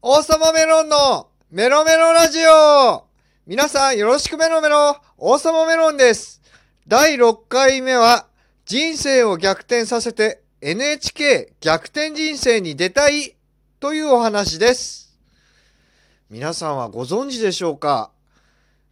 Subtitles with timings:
[0.00, 3.04] 王様メロンのメロメロラジオ。
[3.48, 4.96] 皆さんよろしくメロメロ。
[5.16, 6.40] 王様メロンです。
[6.86, 8.28] 第6回目は
[8.64, 13.34] 人生を逆転させて NHK 逆転人生に出たい
[13.80, 15.18] というお話です。
[16.30, 18.12] 皆さんはご存知でしょうか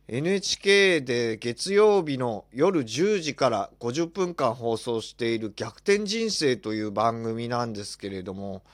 [0.08, 8.64] ？NHK で月曜日の夜10時から50分間放送している「逆転人生」という番組なんですけれども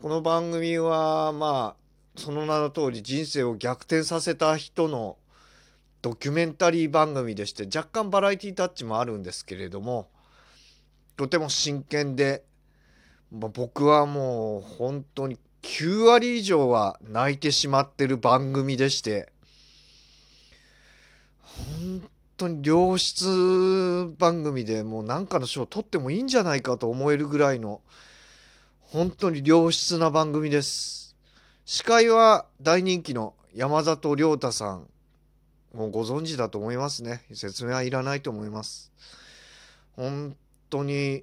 [0.00, 5.16] この番組はまあその名の通り人生を逆転させた人の
[6.02, 10.08] ドキュメンタリー番組でして若干バラエティタッチもあるんですけれども
[11.16, 12.44] とても真剣で、
[13.32, 19.32] まあ、僕はもう本当に9割以上は泣いてしまってる番組でして。
[21.42, 27.80] 本当に良質番組でもう何かの賞を取ってもいいんじゃないかと思えるぐらいの
[28.90, 31.14] 本当に良質な番組です。
[31.66, 34.88] 司会は大人気の山里亮太さん
[35.74, 37.22] もうご存知だと思いますね。
[37.34, 38.90] 説明はいらないと思います。
[39.94, 40.34] 本
[40.70, 41.22] 当に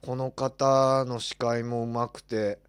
[0.00, 2.60] この方の司会もうまくて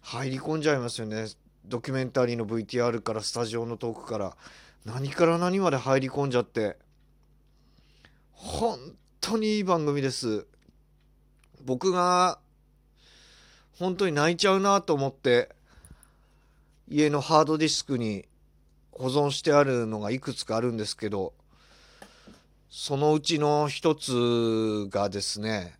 [0.00, 1.26] 入り込んじゃいますよね。
[1.64, 4.36] ドキュメンタリーの VTR からスタジオのトークから。
[4.84, 6.76] 何から何まで入り込んじゃって。
[8.30, 8.78] 本
[9.20, 10.46] 当にいい番組です。
[11.64, 12.38] 僕が
[13.78, 15.50] 本当に泣いちゃうなと思って
[16.88, 18.24] 家のハードディスクに
[18.90, 21.32] 保存してあるのがいくつかあるんですけど
[22.70, 25.74] そのうちの一つがですね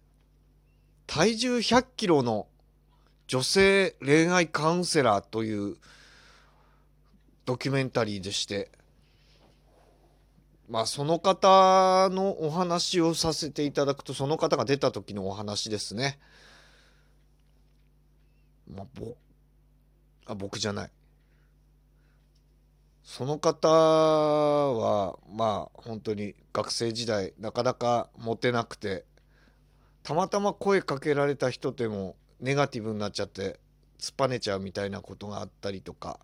[1.06, 2.46] 体重100キロの
[3.26, 5.76] 女性恋愛カウンセラーという
[7.46, 8.70] ドキュメンタリーでして
[10.68, 16.18] まあその方のお話をさせていただくとその方が出た時のお話ですね。
[18.68, 19.16] まあ、ぼ
[20.26, 20.90] あ僕じゃない。
[23.08, 29.06] その方はまあ本当に学生時代なかなかモテなくて
[30.02, 33.60] たまたま声かけられた人でもネガティブになっちゃって
[33.98, 36.20] 突っぱねちゃうみたいなことがあったりとか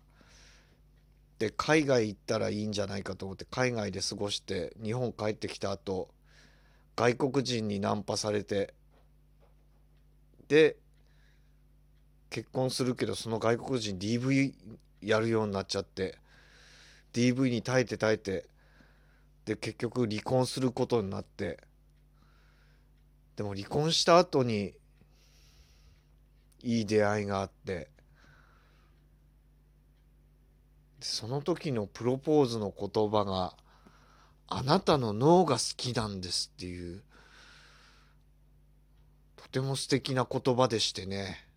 [1.39, 6.09] で海外行ったらいいんじゃないかと思って海外で過ごして日本帰ってきた後
[6.95, 8.75] 外国人にナンパされて
[10.47, 10.77] で
[12.29, 14.53] 結婚するけどその外国人 DV
[15.01, 16.17] やるようになっちゃって
[17.13, 18.45] DV に耐えて耐えて
[19.45, 21.59] で結局離婚することになって
[23.35, 24.73] でも離婚した後に
[26.63, 27.89] いい出会いがあって
[30.99, 33.55] その時のプロポーズの言葉が
[34.47, 37.03] 「あなたの脳が好きなんです」っていう
[39.35, 41.47] とても素敵な言葉でしてね。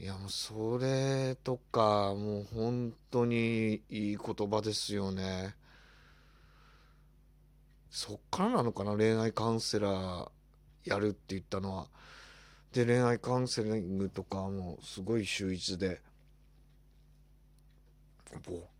[0.00, 5.56] いやもうそれとかもう本当にいい言葉ですよね。
[7.90, 10.28] そっからなのかな恋愛カウンセラー
[10.84, 11.88] やるって言ったのは。
[12.72, 16.00] で恋愛カウンセリングとかもすごい秀逸で。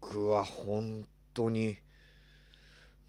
[0.00, 1.04] 僕は本
[1.34, 1.78] 当に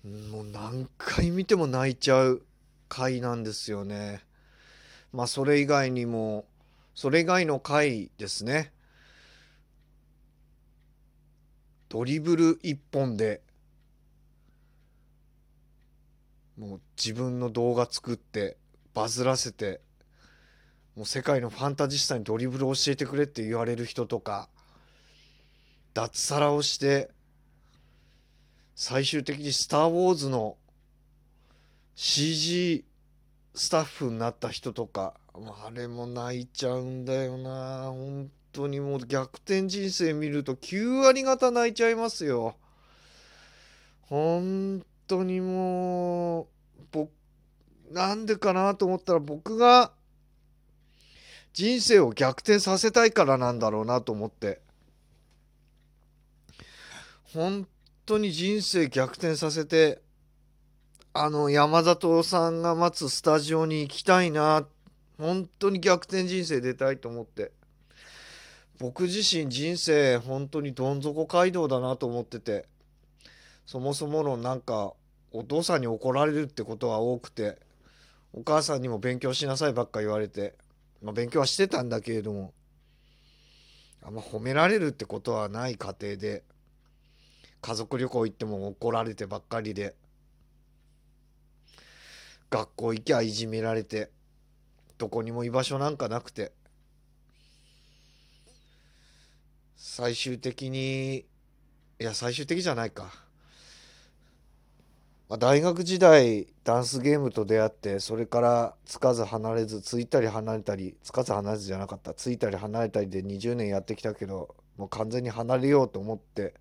[0.04, 2.42] もう何回見ても泣いちゃう
[2.88, 4.24] 回なんですよね。
[5.14, 6.49] まあそれ以外にも
[6.96, 8.74] それ以外の回ですね。
[11.90, 13.42] ドリブル一本で
[16.58, 18.58] もう自分の動画作って
[18.94, 19.82] バズらせて
[20.96, 24.50] もう世界のファンタジスタにドリブル教えてくれって言われる人とか
[25.94, 27.10] 脱サラをして
[28.76, 30.58] 最終的に「スター・ウォーズ」の
[31.96, 32.86] CG
[33.54, 37.84] スタッフになった人とかあれも泣いちゃうんだよな。
[37.86, 42.56] 本当にもう逆転人生見ると9割方泣いちゃいますよ。
[44.02, 46.48] 本当にもう
[46.92, 47.12] 僕
[47.92, 49.92] なんでかなと思ったら僕が
[51.54, 54.62] 人生を逆転させたいからなんだろうなと思って。
[57.34, 57.68] 本
[58.06, 60.02] 当に人生逆転させて
[61.22, 64.66] あの山里さんが待つスタジオに行きたいな。
[65.18, 67.52] 本当に逆転人生出たいと思って。
[68.80, 72.70] 僕自身人生本当にどん底街道だなと思ってて。
[73.66, 74.94] そもそものなんか
[75.34, 77.60] お父さんに怒られるってことが多くて。
[78.32, 80.56] お母さんにも勉強しなさいばっか言われて、
[81.02, 82.54] まあ、勉強はしてたんだけれども。
[84.02, 86.44] あんま褒められるってことはない家庭で。
[87.60, 89.96] 家族旅行行っても怒られてばっかりで。
[92.50, 94.10] 学校行きゃいじめられて
[94.98, 96.52] どこにも居場所なんかなくて。
[99.82, 101.26] 最終的にい
[102.00, 103.14] や最終的じゃないか、
[105.30, 112.14] まあ、大学時代ダンスゲームと出会ってそれからつかず離れずついたり離れたりつかず離れずじゃなかった。
[112.14, 116.54] ついたり離れたりで20年やってきたけどもう完全に離れようと思って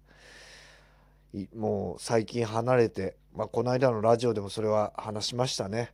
[1.54, 5.92] もう最近離れて、まあ、この間のラジオでもそれは話しましたね。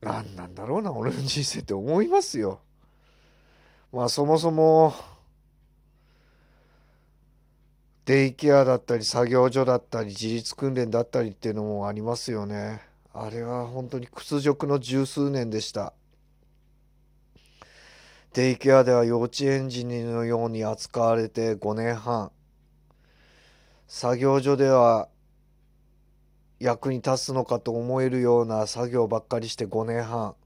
[0.00, 2.60] 何なんだろうな俺の人生って思いますよ。
[3.92, 4.94] まあそもそも
[8.06, 12.80] デイケアだったり作業所だったり自立訓練だったりっていうのもありますよね。
[13.12, 15.92] あれは本当に屈辱の十数年でした。
[18.32, 22.30] デイケアでは幼稚園児のように扱われて5年半。
[23.88, 25.08] 作業所では
[26.60, 30.36] 役に立つのかと思えるような作業ばっかりして5年半。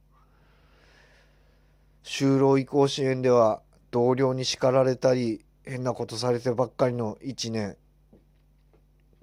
[2.03, 3.61] 就労移行支援では
[3.91, 7.77] 同僚に叱られたり変なことされてばっかりの1年。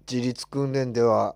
[0.08, 1.36] 自立訓練では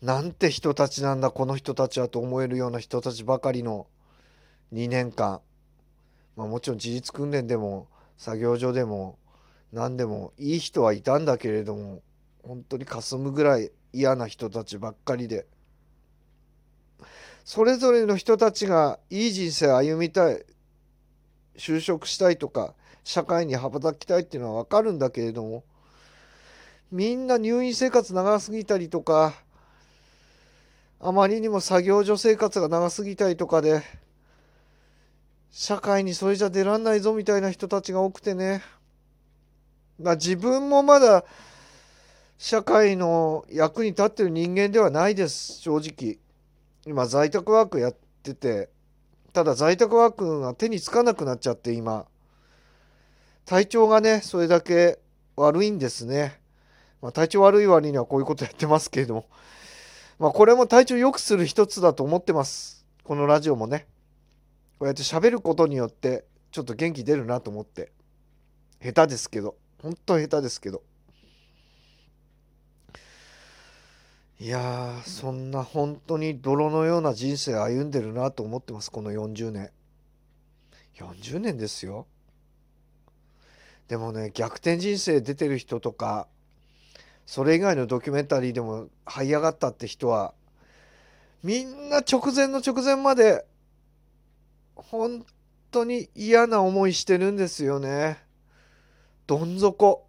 [0.00, 3.88] なんて人たちなんだこの人たちはと思えるような人たちばかりの
[4.72, 5.40] 2年間。
[6.38, 9.18] まあもちろん自立訓練でも作業所でも
[9.72, 12.00] 何でもいい人はいたんだけれども
[12.44, 15.46] 本当にかすむぐらい嫌な人たちばっかりで
[17.44, 20.44] それぞれの人たちがいい人生歩みたい
[21.56, 25.64] 就職したいとか社会に羽ばたきたいっていうのは分かるんだけれども
[26.92, 29.34] みんな入院生活長すぎたりとか
[31.00, 33.82] あまりにも作業所生活が長すぎたりとかで
[35.50, 38.62] 社会にそれじゃ出らんないぞみたいな人たちが多くてね。
[40.00, 41.24] まあ自分もまだ
[42.38, 45.60] 社会の役に立ってる人間ではないです。
[45.60, 46.18] 正直。
[46.86, 48.68] 今在宅ワークやってて。
[49.32, 52.06] ただ在宅ワークが手につかなくなっちゃって今。
[53.44, 54.98] 体調がねそれだけ
[55.36, 56.38] 悪いんですね、
[57.00, 59.26] まあ、体調悪い割にはこういうことやってますけれども。
[60.18, 62.86] まあこれも体調良くする一つだと思ってます。
[63.04, 63.86] このラジオもね。
[64.78, 67.92] こうやって喋ることによってちょっと元気出るなと思って。
[68.80, 69.56] 下手ですけど。
[69.82, 70.82] 本当下手ですけど。
[74.40, 79.70] いやそんな本当に泥のような人生歩んでるなと思ってますこの40年。
[80.96, 82.06] 40年ですよ。
[83.88, 86.28] でもね逆転人生出てる人とか
[87.26, 90.34] それ以外のドキュメンタリーでも這い上がったって人は
[91.42, 93.44] みんな直前の直前まで
[94.78, 95.26] 本
[95.70, 98.18] 当に嫌な思いしてるんですよね。
[99.26, 100.06] どん底。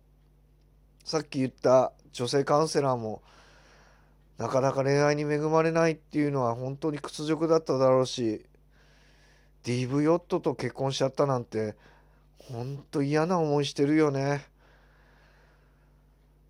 [1.04, 3.22] さっき言った女性カウンセラーも
[4.38, 8.46] なかなか恋愛に恵まれないっていうのは本当に屈辱だっただろうし
[9.64, 11.76] DV ヨットと結婚しちゃったなんて
[12.38, 14.46] 本当嫌な思いしてるよね。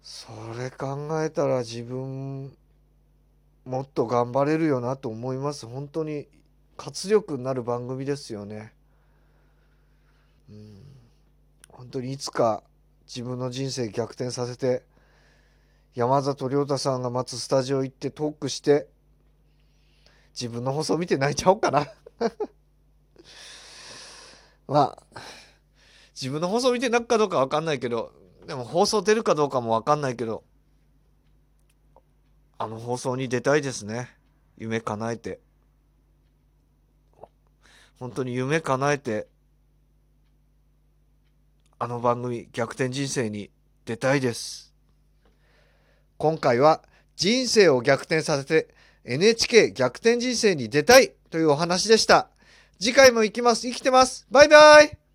[0.01, 0.27] そ
[0.57, 2.56] れ考えたら自分
[3.65, 5.65] もっと頑張れるよなと思います。
[5.65, 6.27] 本当に
[6.80, 8.72] 活力になる番組ですよね。
[10.50, 10.81] うん。
[11.68, 12.64] 本当にいつか
[13.06, 14.84] 自分の人生逆転させて
[15.94, 18.88] 山里亮太さんが待つスタジオ行ってトークして
[20.34, 21.86] 自分の放送見て泣いちゃおうかな。
[24.65, 25.20] まあ
[26.15, 28.13] 自分の放送見て泣くかどうか分かんないけど
[28.48, 30.46] でも放送出るかどうかも分かんないけど
[32.58, 34.15] あの放送に出たいですね。
[34.58, 35.42] 夢叶えて。
[38.00, 39.27] 本当に夢叶えて
[41.77, 43.50] あの番組逆転人生に
[43.86, 44.74] 出たいです
[46.18, 46.82] 今回は
[47.15, 48.74] 人生を逆転させて
[49.06, 52.29] NHK 逆転人生に出たいというお話でした。
[52.79, 53.62] 次回も行きます。
[53.62, 54.27] 生きてます。
[54.32, 55.09] バイバイ